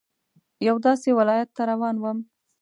[0.67, 2.17] یوه داسې ولايت ته روان وم.